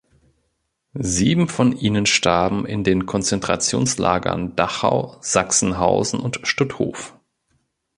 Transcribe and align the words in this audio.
Sieben 0.99 1.47
von 1.47 1.73
ihnen 1.77 2.07
starben 2.07 2.65
in 2.65 2.83
den 2.83 3.05
Konzentrationslagern 3.05 4.55
Dachau, 4.55 5.17
Sachsenhausen 5.21 6.19
und 6.19 6.39
Stutthof. 6.41 7.19